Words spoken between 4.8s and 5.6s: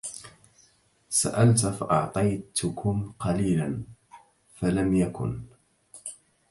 يكن